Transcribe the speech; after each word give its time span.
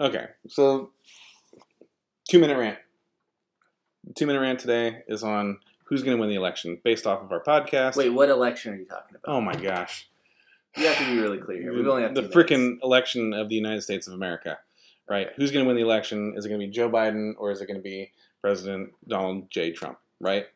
Okay, 0.00 0.26
so 0.48 0.90
two 2.28 2.38
minute 2.38 2.56
rant. 2.58 2.78
Two 4.14 4.26
minute 4.26 4.40
rant 4.40 4.58
today 4.60 5.02
is 5.08 5.22
on 5.24 5.58
who's 5.84 6.02
going 6.02 6.16
to 6.16 6.20
win 6.20 6.30
the 6.30 6.36
election 6.36 6.80
based 6.84 7.06
off 7.06 7.22
of 7.22 7.32
our 7.32 7.42
podcast. 7.42 7.96
Wait, 7.96 8.10
what 8.10 8.28
election 8.28 8.74
are 8.74 8.76
you 8.76 8.84
talking 8.84 9.16
about? 9.16 9.32
Oh 9.32 9.40
my 9.40 9.54
gosh. 9.54 10.08
You 10.76 10.86
have 10.86 10.98
to 10.98 11.06
be 11.06 11.18
really 11.20 11.38
clear 11.38 11.60
here. 11.60 11.74
We've 11.74 11.86
only 11.88 12.02
have 12.02 12.14
the 12.14 12.22
freaking 12.22 12.76
election 12.82 13.32
of 13.32 13.48
the 13.48 13.56
United 13.56 13.82
States 13.82 14.06
of 14.06 14.12
America, 14.14 14.58
right? 15.08 15.28
Who's 15.36 15.50
going 15.50 15.64
to 15.64 15.66
win 15.66 15.76
the 15.76 15.82
election? 15.82 16.34
Is 16.36 16.44
it 16.44 16.48
going 16.48 16.60
to 16.60 16.66
be 16.66 16.72
Joe 16.72 16.88
Biden 16.88 17.32
or 17.36 17.50
is 17.50 17.60
it 17.60 17.66
going 17.66 17.78
to 17.78 17.82
be 17.82 18.12
President 18.40 18.90
Donald 19.08 19.50
J. 19.50 19.72
Trump, 19.72 19.98
right? 20.20 20.46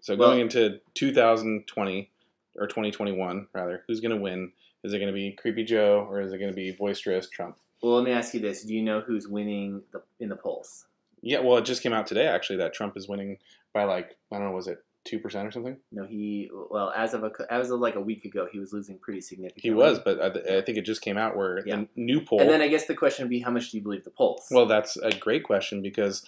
So 0.00 0.14
Well- 0.14 0.28
going 0.28 0.40
into 0.42 0.80
2020 0.94 2.10
or 2.54 2.66
2021, 2.68 3.48
rather, 3.52 3.82
who's 3.88 4.00
going 4.00 4.14
to 4.14 4.22
win? 4.22 4.52
Is 4.84 4.92
it 4.92 4.98
going 4.98 5.08
to 5.08 5.14
be 5.14 5.32
Creepy 5.32 5.64
Joe 5.64 6.06
or 6.08 6.20
is 6.20 6.32
it 6.32 6.38
going 6.38 6.50
to 6.50 6.56
be 6.56 6.70
boisterous 6.70 7.28
Trump? 7.28 7.56
Well, 7.82 7.94
let 7.96 8.04
me 8.04 8.12
ask 8.12 8.34
you 8.34 8.40
this: 8.40 8.64
Do 8.64 8.74
you 8.74 8.82
know 8.82 9.00
who's 9.00 9.28
winning 9.28 9.82
the, 9.92 10.02
in 10.20 10.28
the 10.28 10.36
polls? 10.36 10.86
Yeah, 11.22 11.40
well, 11.40 11.56
it 11.58 11.64
just 11.64 11.82
came 11.82 11.92
out 11.92 12.06
today 12.06 12.26
actually 12.26 12.58
that 12.58 12.72
Trump 12.74 12.96
is 12.96 13.08
winning 13.08 13.38
by 13.74 13.84
like 13.84 14.16
I 14.32 14.38
don't 14.38 14.46
know, 14.46 14.52
was 14.52 14.68
it 14.68 14.78
two 15.04 15.18
percent 15.18 15.46
or 15.46 15.50
something? 15.50 15.76
No, 15.92 16.04
he. 16.04 16.50
Well, 16.70 16.92
as 16.96 17.14
of 17.14 17.24
a, 17.24 17.30
as 17.50 17.70
of 17.70 17.80
like 17.80 17.94
a 17.94 18.00
week 18.00 18.24
ago, 18.24 18.46
he 18.50 18.58
was 18.58 18.72
losing 18.72 18.98
pretty 18.98 19.20
significantly. 19.20 19.70
He 19.70 19.74
was, 19.74 19.98
but 19.98 20.20
I, 20.20 20.58
I 20.58 20.60
think 20.62 20.78
it 20.78 20.82
just 20.84 21.02
came 21.02 21.16
out 21.16 21.36
where 21.36 21.62
Yeah. 21.66 21.76
the 21.76 21.88
new 21.96 22.20
poll. 22.20 22.40
And 22.40 22.50
then 22.50 22.60
I 22.60 22.68
guess 22.68 22.86
the 22.86 22.94
question 22.94 23.24
would 23.24 23.30
be, 23.30 23.40
how 23.40 23.50
much 23.50 23.70
do 23.70 23.76
you 23.76 23.82
believe 23.82 24.04
the 24.04 24.10
polls? 24.10 24.46
Well, 24.50 24.66
that's 24.66 24.96
a 24.96 25.10
great 25.10 25.44
question 25.44 25.82
because 25.82 26.24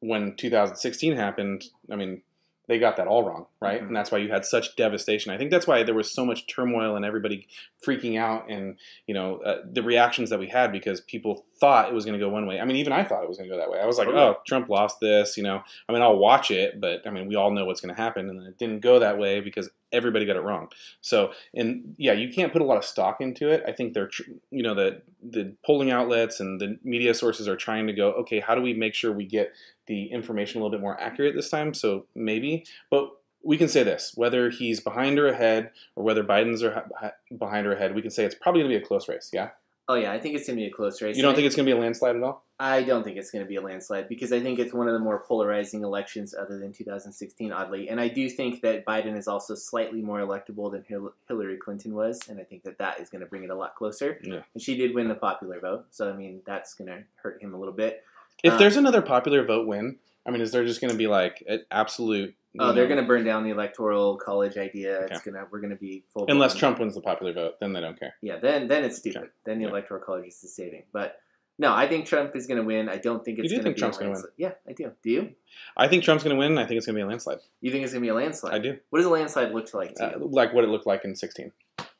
when 0.00 0.36
2016 0.36 1.16
happened, 1.16 1.64
I 1.90 1.96
mean, 1.96 2.22
they 2.66 2.78
got 2.78 2.96
that 2.96 3.06
all 3.06 3.22
wrong, 3.22 3.46
right? 3.60 3.82
Mhm. 3.82 3.88
And 3.88 3.96
that's 3.96 4.10
why 4.10 4.18
you 4.18 4.30
had 4.30 4.44
such 4.44 4.74
devastation. 4.76 5.32
I 5.32 5.36
think 5.38 5.50
that's 5.50 5.66
why 5.66 5.82
there 5.82 5.94
was 5.94 6.10
so 6.10 6.24
much 6.24 6.46
turmoil 6.46 6.96
and 6.96 7.04
everybody 7.04 7.46
freaking 7.84 8.18
out, 8.18 8.48
and 8.48 8.78
you 9.06 9.14
know 9.14 9.38
uh, 9.38 9.58
the 9.70 9.82
reactions 9.82 10.30
that 10.30 10.38
we 10.38 10.48
had 10.48 10.72
because 10.72 11.00
people 11.02 11.44
thought 11.60 11.88
it 11.88 11.94
was 11.94 12.04
going 12.04 12.18
to 12.18 12.24
go 12.24 12.30
one 12.30 12.46
way. 12.46 12.58
I 12.60 12.64
mean, 12.64 12.76
even 12.76 12.92
I 12.92 13.04
thought 13.04 13.22
it 13.22 13.28
was 13.28 13.36
going 13.38 13.48
to 13.50 13.54
go 13.54 13.60
that 13.60 13.70
way. 13.70 13.80
I 13.80 13.86
was 13.86 13.98
like, 13.98 14.08
Oh. 14.08 14.16
"Oh, 14.16 14.36
Trump 14.46 14.68
lost 14.68 15.00
this," 15.00 15.36
you 15.36 15.42
know. 15.42 15.62
I 15.88 15.92
mean, 15.92 16.02
I'll 16.02 16.16
watch 16.18 16.50
it, 16.50 16.80
but 16.80 17.06
I 17.06 17.10
mean, 17.10 17.28
we 17.28 17.34
all 17.36 17.50
know 17.50 17.64
what's 17.64 17.80
going 17.80 17.94
to 17.94 18.00
happen, 18.00 18.28
and 18.28 18.40
then 18.40 18.46
it 18.46 18.58
didn't 18.58 18.80
go 18.80 18.98
that 18.98 19.18
way 19.18 19.40
because 19.40 19.68
everybody 19.94 20.26
got 20.26 20.36
it 20.36 20.42
wrong. 20.42 20.68
So, 21.00 21.32
and 21.54 21.94
yeah, 21.96 22.12
you 22.12 22.32
can't 22.32 22.52
put 22.52 22.60
a 22.60 22.64
lot 22.64 22.76
of 22.76 22.84
stock 22.84 23.20
into 23.20 23.48
it. 23.48 23.62
I 23.66 23.72
think 23.72 23.94
they're, 23.94 24.10
you 24.50 24.62
know, 24.62 24.74
the 24.74 25.02
the 25.22 25.54
polling 25.64 25.90
outlets 25.90 26.40
and 26.40 26.60
the 26.60 26.78
media 26.82 27.14
sources 27.14 27.48
are 27.48 27.56
trying 27.56 27.86
to 27.86 27.92
go, 27.92 28.12
okay, 28.12 28.40
how 28.40 28.54
do 28.54 28.60
we 28.60 28.74
make 28.74 28.94
sure 28.94 29.12
we 29.12 29.24
get 29.24 29.52
the 29.86 30.06
information 30.06 30.60
a 30.60 30.64
little 30.64 30.76
bit 30.76 30.82
more 30.82 31.00
accurate 31.00 31.34
this 31.34 31.50
time? 31.50 31.72
So 31.72 32.06
maybe, 32.14 32.66
but 32.90 33.10
we 33.42 33.56
can 33.56 33.68
say 33.68 33.82
this: 33.82 34.12
whether 34.14 34.50
he's 34.50 34.80
behind 34.80 35.18
or 35.18 35.28
ahead, 35.28 35.70
or 35.96 36.02
whether 36.02 36.24
Biden's 36.24 36.62
are 36.62 36.90
behind 37.36 37.66
or 37.66 37.72
ahead, 37.72 37.94
we 37.94 38.02
can 38.02 38.10
say 38.10 38.24
it's 38.24 38.34
probably 38.34 38.62
going 38.62 38.72
to 38.72 38.78
be 38.78 38.84
a 38.84 38.86
close 38.86 39.08
race. 39.08 39.30
Yeah, 39.32 39.50
oh 39.88 39.94
yeah, 39.94 40.12
I 40.12 40.18
think 40.18 40.34
it's 40.34 40.46
gonna 40.46 40.56
be 40.56 40.66
a 40.66 40.70
close 40.70 41.00
race. 41.02 41.16
you 41.16 41.22
don't 41.22 41.34
think 41.34 41.46
it's 41.46 41.56
going 41.56 41.66
to 41.66 41.72
be 41.72 41.76
a 41.76 41.80
landslide 41.80 42.16
at 42.16 42.22
all? 42.22 42.44
I 42.58 42.82
don't 42.82 43.02
think 43.02 43.16
it's 43.16 43.32
going 43.32 43.44
to 43.44 43.48
be 43.48 43.56
a 43.56 43.60
landslide 43.60 44.08
because 44.08 44.32
I 44.32 44.38
think 44.40 44.60
it's 44.60 44.72
one 44.72 44.86
of 44.86 44.92
the 44.94 45.00
more 45.00 45.18
polarizing 45.26 45.82
elections 45.82 46.34
other 46.34 46.56
than 46.58 46.72
2016, 46.72 47.50
oddly. 47.52 47.88
And 47.88 48.00
I 48.00 48.06
do 48.06 48.30
think 48.30 48.62
that 48.62 48.86
Biden 48.86 49.16
is 49.18 49.26
also 49.26 49.56
slightly 49.56 50.00
more 50.02 50.20
electable 50.20 50.70
than 50.70 50.84
Hillary 51.28 51.56
Clinton 51.56 51.94
was, 51.94 52.20
and 52.28 52.38
I 52.38 52.44
think 52.44 52.62
that 52.62 52.78
that 52.78 53.00
is 53.00 53.10
going 53.10 53.22
to 53.22 53.26
bring 53.26 53.42
it 53.42 53.50
a 53.50 53.56
lot 53.56 53.74
closer. 53.74 54.20
Yeah. 54.22 54.42
And 54.54 54.62
she 54.62 54.76
did 54.76 54.94
win 54.94 55.08
the 55.08 55.16
popular 55.16 55.58
vote, 55.58 55.86
so 55.90 56.08
I 56.08 56.12
mean 56.14 56.42
that's 56.46 56.74
going 56.74 56.88
to 56.88 57.02
hurt 57.16 57.42
him 57.42 57.54
a 57.54 57.58
little 57.58 57.74
bit. 57.74 58.04
If 58.44 58.52
Uh, 58.54 58.56
there's 58.58 58.76
another 58.76 59.02
popular 59.02 59.44
vote 59.44 59.66
win, 59.66 59.96
I 60.24 60.30
mean, 60.30 60.40
is 60.40 60.52
there 60.52 60.64
just 60.64 60.80
going 60.80 60.92
to 60.92 60.96
be 60.96 61.08
like 61.08 61.42
an 61.48 61.64
absolute? 61.70 62.34
Oh, 62.58 62.72
they're 62.72 62.86
going 62.86 63.00
to 63.00 63.06
burn 63.06 63.24
down 63.24 63.42
the 63.44 63.50
electoral 63.50 64.16
college 64.16 64.56
idea. 64.56 65.06
It's 65.06 65.20
gonna 65.22 65.44
we're 65.50 65.60
going 65.60 65.70
to 65.70 65.76
be 65.76 66.04
full. 66.12 66.26
unless 66.28 66.52
blown. 66.52 66.60
Trump 66.60 66.78
wins 66.80 66.94
the 66.94 67.00
popular 67.00 67.32
vote, 67.32 67.54
then 67.60 67.72
they 67.72 67.80
don't 67.80 67.98
care. 67.98 68.14
Yeah, 68.22 68.38
then 68.38 68.68
then 68.68 68.84
it's 68.84 68.98
stupid. 68.98 69.18
Okay. 69.22 69.28
Then 69.44 69.58
the 69.58 69.64
Yeah. 69.64 69.70
electoral 69.70 70.00
college 70.02 70.26
is 70.28 70.40
the 70.40 70.48
saving. 70.48 70.84
But 70.92 71.16
no, 71.58 71.72
I 71.72 71.86
think 71.88 72.06
Trump 72.06 72.34
is 72.34 72.46
going 72.46 72.58
to 72.58 72.64
win. 72.64 72.88
I 72.88 72.96
don't 72.96 73.24
think 73.24 73.38
it's. 73.38 73.44
You 73.44 73.58
do 73.58 73.62
going 73.62 73.62
to 73.62 73.64
think 73.64 73.76
be 73.76 73.80
Trump's 73.80 73.96
a 73.96 74.00
gonna 74.00 74.10
win? 74.10 74.14
landslide. 74.16 74.32
Yeah, 74.36 74.52
I 74.68 74.72
do. 74.72 74.92
Do 75.02 75.10
you? 75.10 75.34
I 75.76 75.88
think 75.88 76.02
Trump's 76.04 76.24
going 76.24 76.34
to 76.36 76.38
win. 76.38 76.58
I 76.58 76.66
think 76.66 76.78
it's 76.78 76.86
going 76.86 76.94
to 76.94 76.98
be 76.98 77.02
a 77.02 77.06
landslide. 77.06 77.38
You 77.60 77.70
think 77.70 77.84
it's 77.84 77.92
going 77.92 78.02
to 78.02 78.06
be 78.06 78.10
a 78.10 78.14
landslide? 78.14 78.54
I 78.54 78.58
do. 78.58 78.78
What 78.90 78.98
does 78.98 79.06
a 79.06 79.10
landslide 79.10 79.52
look 79.52 79.72
like 79.74 79.94
to 79.96 80.04
Uh, 80.16 80.18
you? 80.18 80.28
like 80.30 80.52
what 80.52 80.64
it 80.64 80.68
looked 80.68 80.86
like 80.86 81.04
in 81.04 81.14
16. 81.14 81.52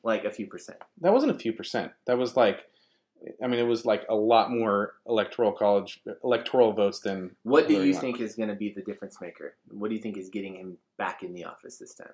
Like 0.03 0.25
a 0.25 0.31
few 0.31 0.47
percent. 0.47 0.79
That 1.01 1.13
wasn't 1.13 1.33
a 1.33 1.39
few 1.39 1.53
percent. 1.53 1.93
That 2.07 2.19
was 2.19 2.37
like, 2.37 2.65
I 3.43 3.47
mean, 3.47 3.59
it 3.59 3.67
was 3.67 3.85
like 3.87 4.05
a 4.09 4.15
lot 4.15 4.51
more 4.51 4.95
electoral 5.09 5.53
college 5.53 6.01
electoral 6.23 6.73
votes 6.73 7.01
than. 7.01 7.37
What 7.43 7.69
do 7.69 7.75
you 7.83 7.93
won. 7.93 8.01
think 8.01 8.21
is 8.21 8.35
going 8.35 8.49
to 8.51 8.55
be 8.55 8.71
the 8.71 8.83
difference 8.83 9.21
maker? 9.21 9.55
What 9.71 9.89
do 9.89 9.95
you 9.97 10.01
think 10.03 10.17
is 10.17 10.29
getting 10.29 10.57
him 10.57 10.77
back 10.99 11.23
in 11.23 11.33
the 11.33 11.45
office 11.45 11.79
this 11.79 11.95
time? 11.95 12.13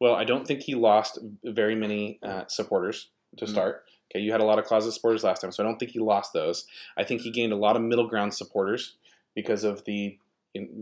Well, 0.00 0.14
I 0.14 0.24
don't 0.24 0.46
think 0.46 0.60
he 0.62 0.74
lost 0.74 1.18
very 1.44 1.74
many 1.74 2.18
uh, 2.22 2.44
supporters 2.46 3.08
to 3.38 3.44
Mhm. 3.46 3.48
start. 3.48 3.84
Okay, 4.10 4.20
you 4.22 4.30
had 4.32 4.42
a 4.42 4.44
lot 4.44 4.58
of 4.58 4.66
closet 4.66 4.92
supporters 4.92 5.24
last 5.24 5.40
time, 5.40 5.52
so 5.52 5.62
I 5.62 5.66
don't 5.66 5.78
think 5.78 5.92
he 5.92 5.98
lost 5.98 6.32
those. 6.34 6.66
I 6.98 7.04
think 7.04 7.22
he 7.22 7.30
gained 7.30 7.52
a 7.52 7.56
lot 7.56 7.76
of 7.76 7.82
middle 7.82 8.06
ground 8.06 8.34
supporters 8.34 8.96
because 9.34 9.64
of 9.64 9.84
the 9.84 10.18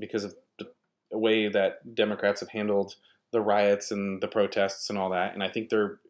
because 0.01 0.25
of 0.25 0.35
the 0.59 0.67
way 1.17 1.49
that 1.49 1.95
Democrats 1.95 2.41
have 2.41 2.49
handled 2.49 2.97
the 3.31 3.41
riots 3.41 3.93
and 3.93 4.21
the 4.21 4.27
protests 4.27 4.91
and 4.91 4.99
all 4.99 5.11
that. 5.11 5.33
And 5.33 5.45
I 5.45 5.49
think 5.49 5.69
their 5.69 6.01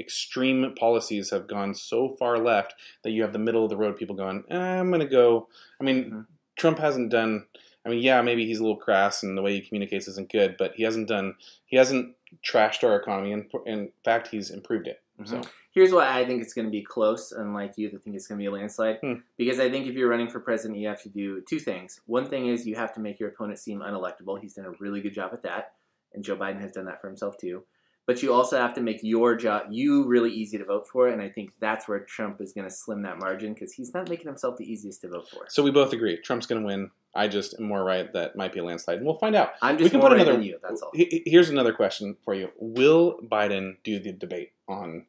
extreme 0.00 0.74
policies 0.78 1.30
have 1.30 1.46
gone 1.46 1.74
so 1.74 2.08
far 2.08 2.38
left 2.38 2.74
that 3.04 3.10
you 3.10 3.22
have 3.22 3.32
the 3.32 3.38
middle 3.38 3.62
of 3.62 3.70
the 3.70 3.76
road 3.76 3.96
people 3.96 4.16
going, 4.16 4.44
eh, 4.50 4.56
"I'm 4.56 4.90
going 4.90 5.00
to 5.00 5.06
go." 5.06 5.48
I 5.80 5.84
mean, 5.84 6.10
Mhm. 6.10 6.26
Trump 6.56 6.78
hasn't 6.78 7.10
done. 7.10 7.46
I 7.84 7.88
mean, 7.88 8.00
yeah, 8.00 8.20
maybe 8.20 8.44
he's 8.46 8.58
a 8.58 8.62
little 8.62 8.76
crass 8.76 9.22
and 9.22 9.36
the 9.36 9.42
way 9.42 9.54
he 9.54 9.60
communicates 9.66 10.08
isn't 10.08 10.30
good, 10.30 10.56
but 10.58 10.74
he 10.74 10.82
hasn't 10.82 11.08
done. 11.08 11.36
He 11.66 11.76
hasn't 11.76 12.16
trashed 12.44 12.84
our 12.84 12.96
economy, 12.96 13.32
and 13.32 13.50
in 13.66 13.92
fact, 14.04 14.28
he's 14.28 14.50
improved 14.50 14.86
it. 14.86 15.02
So 15.24 15.42
Here's 15.72 15.92
why 15.92 16.18
I 16.18 16.26
think 16.26 16.42
it's 16.42 16.52
going 16.52 16.66
to 16.66 16.70
be 16.70 16.82
close, 16.82 17.30
unlike 17.30 17.74
you 17.76 17.90
that 17.90 18.02
think 18.02 18.16
it's 18.16 18.26
going 18.26 18.38
to 18.38 18.42
be 18.42 18.46
a 18.46 18.50
landslide. 18.50 18.98
Hmm. 19.00 19.14
Because 19.36 19.60
I 19.60 19.70
think 19.70 19.86
if 19.86 19.94
you're 19.94 20.08
running 20.08 20.28
for 20.28 20.40
president, 20.40 20.80
you 20.80 20.88
have 20.88 21.02
to 21.02 21.08
do 21.08 21.42
two 21.42 21.60
things. 21.60 22.00
One 22.06 22.26
thing 22.26 22.46
is 22.46 22.66
you 22.66 22.74
have 22.74 22.92
to 22.94 23.00
make 23.00 23.20
your 23.20 23.28
opponent 23.28 23.58
seem 23.60 23.78
unelectable. 23.80 24.40
He's 24.40 24.54
done 24.54 24.64
a 24.66 24.72
really 24.80 25.00
good 25.00 25.14
job 25.14 25.30
at 25.32 25.42
that, 25.44 25.74
and 26.12 26.24
Joe 26.24 26.36
Biden 26.36 26.60
has 26.60 26.72
done 26.72 26.86
that 26.86 27.00
for 27.00 27.06
himself 27.06 27.36
too. 27.38 27.62
But 28.10 28.24
you 28.24 28.32
also 28.34 28.58
have 28.58 28.74
to 28.74 28.80
make 28.80 28.98
your 29.04 29.36
job 29.36 29.66
you 29.70 30.04
really 30.04 30.32
easy 30.32 30.58
to 30.58 30.64
vote 30.64 30.88
for, 30.88 31.06
and 31.06 31.22
I 31.22 31.28
think 31.28 31.52
that's 31.60 31.86
where 31.86 32.00
Trump 32.00 32.40
is 32.40 32.52
going 32.52 32.68
to 32.68 32.74
slim 32.74 33.02
that 33.02 33.20
margin 33.20 33.54
because 33.54 33.72
he's 33.72 33.94
not 33.94 34.08
making 34.08 34.26
himself 34.26 34.56
the 34.56 34.64
easiest 34.64 35.02
to 35.02 35.08
vote 35.10 35.28
for. 35.30 35.44
So 35.48 35.62
we 35.62 35.70
both 35.70 35.92
agree 35.92 36.16
Trump's 36.20 36.44
going 36.46 36.60
to 36.60 36.66
win. 36.66 36.90
I 37.14 37.28
just 37.28 37.54
am 37.60 37.66
more 37.68 37.84
right 37.84 38.12
that 38.12 38.34
might 38.34 38.52
be 38.52 38.58
a 38.58 38.64
landslide, 38.64 38.96
and 38.96 39.06
we'll 39.06 39.14
find 39.14 39.36
out. 39.36 39.52
I'm 39.62 39.76
We 39.76 39.88
can 39.88 40.00
put 40.00 40.10
right 40.10 40.22
another- 40.22 40.40
you. 40.42 40.58
That's 40.60 40.82
all. 40.82 40.90
He- 40.92 41.22
he- 41.24 41.30
Here's 41.30 41.50
another 41.50 41.72
question 41.72 42.16
for 42.24 42.34
you: 42.34 42.48
Will 42.58 43.20
Biden 43.22 43.76
do 43.84 44.00
the 44.00 44.10
debate 44.10 44.50
on 44.66 45.06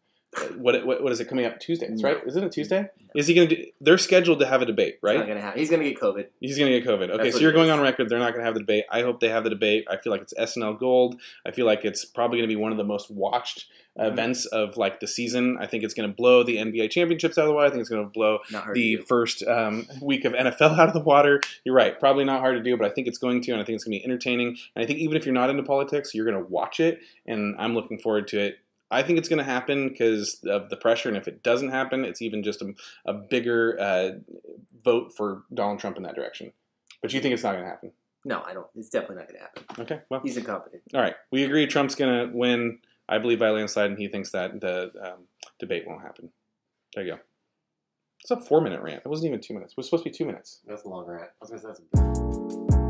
what 0.58 0.86
what, 0.86 1.04
what 1.04 1.12
is 1.12 1.20
it 1.20 1.26
coming 1.28 1.46
up 1.46 1.60
Tuesday? 1.60 1.88
That's 1.90 2.04
right. 2.04 2.18
Isn't 2.26 2.44
it 2.44 2.52
Tuesday? 2.52 2.90
Is 3.14 3.28
he 3.28 3.34
going 3.34 3.50
to? 3.50 3.56
do 3.56 3.66
They're 3.82 3.98
scheduled 3.98 4.40
to 4.40 4.46
have 4.46 4.62
a 4.62 4.66
debate, 4.66 4.98
right? 5.02 5.18
going 5.18 5.36
to 5.36 5.42
happen. 5.42 5.60
He's 5.60 5.70
going 5.70 5.82
to 5.84 5.90
get 5.90 6.00
COVID. 6.00 6.28
He's 6.40 6.58
going 6.58 6.72
to 6.72 6.80
get 6.80 6.88
COVID. 6.88 7.10
Okay, 7.10 7.24
That's 7.24 7.36
so 7.36 7.42
you're 7.42 7.52
going 7.52 7.68
is. 7.68 7.74
on 7.74 7.82
record. 7.82 8.08
They're 8.08 8.20
not 8.20 8.32
going 8.32 8.40
to 8.40 8.46
have 8.46 8.54
the 8.54 8.62
debate. 8.62 8.86
I 8.90 9.02
hope 9.02 9.20
they 9.20 9.28
have 9.28 9.44
the 9.44 9.50
debate. 9.50 9.86
I 9.90 9.98
feel 9.98 10.12
like 10.12 10.22
it's 10.22 10.34
SNL 10.34 10.80
Gold. 10.80 11.20
I 11.46 11.52
feel 11.52 11.66
like 11.66 11.84
it's 11.84 12.06
probably 12.06 12.38
going 12.38 12.50
to 12.50 12.56
be 12.56 12.62
one 12.62 12.72
of 12.72 12.78
the 12.78 12.84
most 12.86 13.12
watched 13.12 13.66
Mhm. 14.00 14.14
events 14.14 14.46
of 14.46 14.78
like 14.78 15.02
the 15.02 15.08
season. 15.08 15.58
I 15.60 15.68
think 15.68 15.84
it's 15.84 15.94
going 15.94 16.08
to 16.10 16.16
blow 16.16 16.44
the 16.44 16.56
NBA 16.60 16.90
championships 16.92 17.38
out 17.38 17.42
of 17.42 17.48
the 17.50 17.54
water. 17.54 17.68
I 17.68 17.70
think 17.72 17.82
it's 17.82 17.90
going 17.90 18.06
to 18.06 18.10
blow 18.10 18.40
the 18.74 18.96
to 18.96 19.04
first 19.04 19.44
um, 19.46 19.86
week 20.02 20.24
of 20.24 20.32
NFL 20.32 20.72
out 20.80 20.88
of 20.88 20.94
the 20.94 21.02
water. 21.02 21.42
You're 21.66 21.76
right. 21.76 22.00
Probably 22.00 22.24
not 22.24 22.40
hard 22.40 22.56
to 22.56 22.64
do, 22.64 22.78
but 22.78 22.90
I 22.90 22.94
think 22.94 23.08
it's 23.08 23.18
going 23.18 23.42
to, 23.42 23.52
and 23.52 23.60
I 23.60 23.66
think 23.66 23.76
it's 23.76 23.84
going 23.84 24.00
to 24.00 24.00
be 24.00 24.06
entertaining. 24.06 24.56
And 24.78 24.84
I 24.84 24.88
think 24.88 25.00
even 25.00 25.18
if 25.18 25.26
you're 25.26 25.34
not 25.34 25.50
into 25.50 25.64
politics, 25.64 26.16
you're 26.16 26.24
going 26.24 26.42
to 26.42 26.50
watch 26.50 26.80
it, 26.80 27.02
and 27.26 27.54
I'm 27.60 27.74
looking 27.76 28.00
forward 28.00 28.30
to 28.30 28.40
it. 28.40 28.60
I 28.92 29.04
think 29.04 29.18
it's 29.18 29.30
going 29.30 29.40
to 29.40 29.46
happen 29.46 29.88
because 29.90 30.40
of 30.48 30.70
the 30.70 30.76
pressure, 30.78 31.08
and 31.08 31.18
if 31.18 31.28
it 31.28 31.42
doesn't 31.44 31.70
happen, 31.70 32.04
it's 32.06 32.22
even 32.22 32.44
just 32.44 32.62
a, 32.62 32.74
a 33.06 33.14
bigger 33.14 33.80
uh, 33.80 34.10
vote 34.84 35.14
for 35.16 35.44
Donald 35.54 35.80
Trump 35.80 35.98
in 35.98 36.04
that 36.04 36.16
direction. 36.16 36.52
But 37.02 37.14
you 37.14 37.22
think 37.22 37.34
it's 37.34 37.44
not 37.44 37.54
going 37.54 37.64
to 37.64 37.70
happen? 37.70 37.92
No, 38.26 38.44
I 38.46 38.54
don't. 38.54 38.68
It's 38.76 38.90
definitely 38.90 39.16
not 39.18 39.28
going 39.28 39.40
to 39.40 39.42
happen. 39.42 39.84
Okay. 39.84 40.02
Well, 40.10 40.22
He's 40.24 40.38
incompetent. 40.38 40.84
all 40.94 41.02
right. 41.02 41.16
We 41.32 41.44
agree. 41.44 41.66
Trump's 41.66 41.96
going 41.96 42.30
to 42.30 42.36
win. 42.38 42.80
I 43.10 43.18
believe 43.18 43.40
by 43.40 43.50
landslide, 43.50 43.90
and 43.90 43.98
he 44.00 44.08
thinks 44.08 44.32
that 44.32 44.62
the 44.62 44.92
um, 45.04 45.24
debate 45.60 45.86
won't 45.88 46.02
happen. 46.02 46.30
There 46.94 47.04
you 47.04 47.14
go. 47.14 47.20
It's 48.22 48.32
a 48.32 48.40
four 48.40 48.62
minute 48.62 48.82
rant. 48.82 49.02
It 49.04 49.10
wasn't 49.10 49.30
even 49.30 49.42
two 49.42 49.54
minutes. 49.54 49.74
It 49.74 49.78
was 49.78 49.88
supposed 49.88 50.04
to 50.04 50.10
be 50.12 50.16
two 50.16 50.26
minutes. 50.26 50.60
That's 50.68 50.84
a 50.84 50.90
long 50.90 51.08
rant. 51.08 51.24
I 51.24 51.28
was 51.42 51.50
gonna 51.50 51.62
say 51.62 51.68
that's 51.68 51.80
a 51.80 52.81